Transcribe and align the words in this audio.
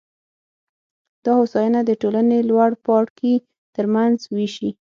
دا 1.23 1.31
هوساینه 1.39 1.79
د 1.85 1.91
ټولنې 2.01 2.39
لوړ 2.49 2.71
پاړکي 2.85 3.33
ترمنځ 3.75 4.17
وېشي 4.35 4.69